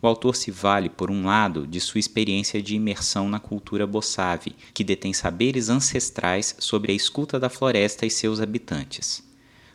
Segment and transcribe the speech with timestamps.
[0.00, 4.56] O autor se vale, por um lado, de sua experiência de imersão na cultura bossave,
[4.72, 9.22] que detém saberes ancestrais sobre a escuta da floresta e seus habitantes.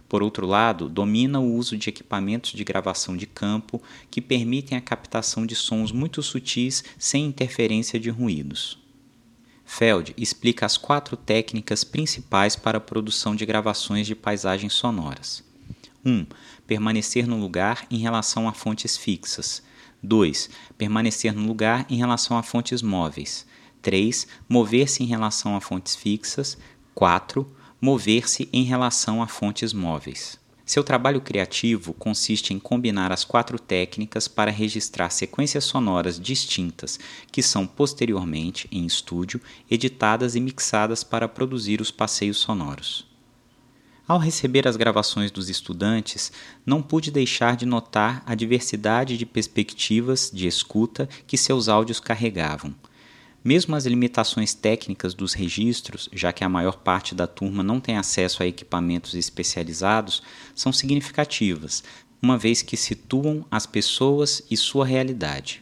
[0.09, 3.79] Por outro lado, domina o uso de equipamentos de gravação de campo
[4.09, 8.83] que permitem a captação de sons muito sutis sem interferência de ruídos.
[9.65, 15.43] Feld explica as quatro técnicas principais para a produção de gravações de paisagens sonoras.
[16.05, 16.11] 1.
[16.11, 16.25] Um,
[16.67, 19.63] permanecer no lugar em relação a fontes fixas.
[20.03, 20.49] 2.
[20.77, 23.45] Permanecer no lugar em relação a fontes móveis.
[23.81, 24.27] 3.
[24.47, 26.57] Mover-se em relação a fontes fixas.
[26.93, 27.51] 4.
[27.81, 30.39] Mover-se em relação a fontes móveis.
[30.65, 36.99] Seu trabalho criativo consiste em combinar as quatro técnicas para registrar sequências sonoras distintas
[37.31, 39.39] que são posteriormente, em estúdio,
[39.69, 43.05] editadas e mixadas para produzir os passeios sonoros.
[44.07, 46.31] Ao receber as gravações dos estudantes,
[46.65, 52.73] não pude deixar de notar a diversidade de perspectivas de escuta que seus áudios carregavam.
[53.45, 57.95] Mesmo as limitações técnicas dos registros, já que a maior parte da turma não tem
[57.95, 60.23] acesso a equipamentos especializados,
[60.55, 61.83] são significativas,
[62.19, 65.61] uma vez que situam as pessoas e sua realidade.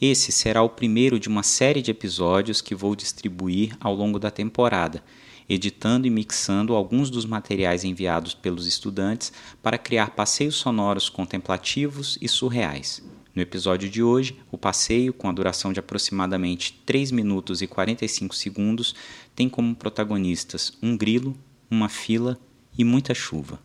[0.00, 4.30] Esse será o primeiro de uma série de episódios que vou distribuir ao longo da
[4.30, 5.02] temporada,
[5.48, 12.28] editando e mixando alguns dos materiais enviados pelos estudantes para criar passeios sonoros contemplativos e
[12.28, 13.02] surreais.
[13.34, 18.34] No episódio de hoje, o passeio, com a duração de aproximadamente 3 minutos e 45
[18.34, 18.94] segundos,
[19.36, 21.36] tem como protagonistas um grilo,
[21.70, 22.38] uma fila
[22.76, 23.60] e muita chuva.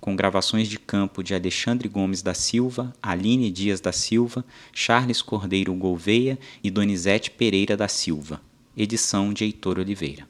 [0.00, 5.74] Com gravações de campo de Alexandre Gomes da Silva, Aline Dias da Silva, Charles Cordeiro
[5.74, 8.40] Gouveia e Donizete Pereira da Silva.
[8.76, 10.28] Edição de Heitor Oliveira.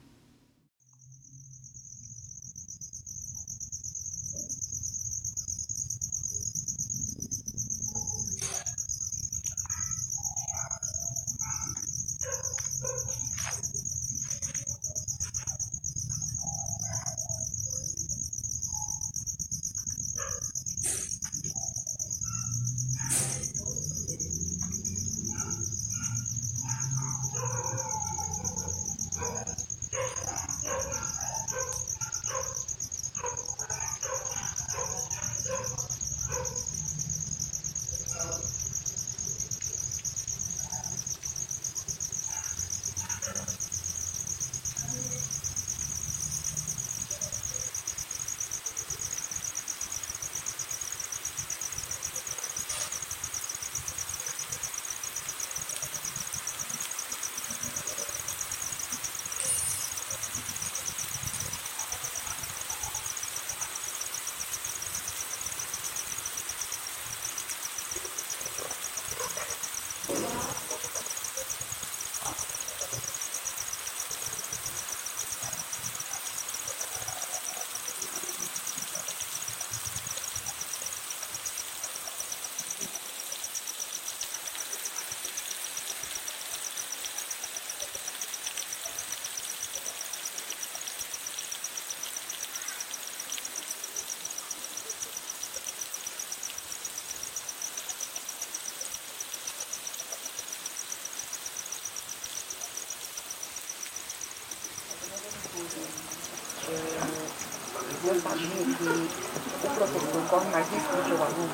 [108.20, 111.50] Sabia que o professor corre mais risco do que o aluno?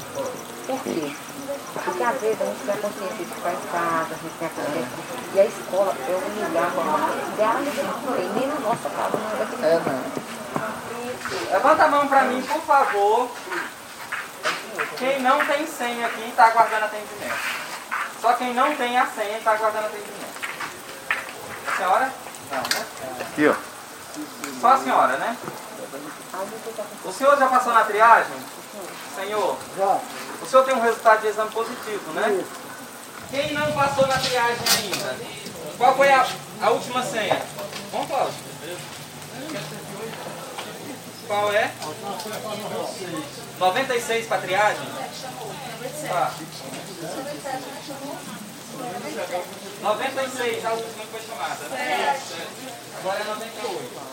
[0.67, 1.15] Por quê?
[1.75, 4.51] Porque às vezes a gente tem a consciência de em casa, a gente tem a
[4.51, 4.89] consciência.
[5.35, 6.71] E a escola é um lugar
[7.33, 10.15] ideal e nem na nossa casa não é.
[11.53, 13.31] Levanta a mão pra mim, por favor.
[14.99, 17.35] Quem não tem senha aqui está aguardando atendimento.
[18.21, 20.35] Só quem não tem a senha está aguardando atendimento.
[21.67, 22.13] A senhora?
[22.51, 22.87] Não, né?
[23.21, 23.74] Aqui, ó.
[24.61, 25.37] Só a senhora, né?
[27.05, 28.37] O senhor já passou na triagem?
[29.15, 29.57] Senhor?
[29.77, 30.01] Já.
[30.43, 32.45] O senhor tem um resultado de exame positivo, né?
[33.31, 35.17] Quem não passou na triagem ainda?
[35.79, 36.27] Qual foi a,
[36.63, 37.41] a última senha?
[37.91, 38.35] Vamos, Cláudio.
[41.27, 41.73] Qual é?
[43.59, 44.87] 96 para triagem?
[46.09, 46.33] Tá.
[49.83, 51.69] 96, a última que foi chamada.
[51.69, 52.21] né?
[52.99, 54.05] Agora é 98.